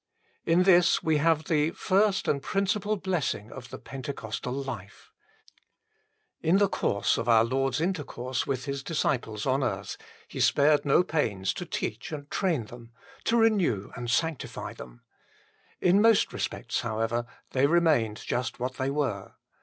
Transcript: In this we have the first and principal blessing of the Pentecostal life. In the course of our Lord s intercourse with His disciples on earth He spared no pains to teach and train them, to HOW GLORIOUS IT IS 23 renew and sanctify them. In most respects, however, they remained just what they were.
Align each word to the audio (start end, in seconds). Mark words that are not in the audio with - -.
In 0.47 0.63
this 0.63 1.03
we 1.03 1.17
have 1.17 1.43
the 1.43 1.69
first 1.69 2.27
and 2.27 2.41
principal 2.41 2.95
blessing 2.97 3.51
of 3.51 3.69
the 3.69 3.77
Pentecostal 3.77 4.51
life. 4.51 5.11
In 6.41 6.57
the 6.57 6.67
course 6.67 7.19
of 7.19 7.29
our 7.29 7.43
Lord 7.45 7.75
s 7.75 7.81
intercourse 7.81 8.47
with 8.47 8.65
His 8.65 8.81
disciples 8.81 9.45
on 9.45 9.63
earth 9.63 9.97
He 10.27 10.39
spared 10.39 10.85
no 10.85 11.03
pains 11.03 11.53
to 11.53 11.67
teach 11.67 12.11
and 12.11 12.27
train 12.31 12.65
them, 12.65 12.91
to 13.25 13.35
HOW 13.35 13.41
GLORIOUS 13.41 13.45
IT 13.45 13.45
IS 13.45 13.51
23 13.51 13.51
renew 13.77 13.91
and 13.95 14.09
sanctify 14.09 14.73
them. 14.73 15.01
In 15.79 16.01
most 16.01 16.33
respects, 16.33 16.79
however, 16.81 17.27
they 17.51 17.67
remained 17.67 18.23
just 18.25 18.59
what 18.59 18.77
they 18.77 18.89
were. 18.89 19.33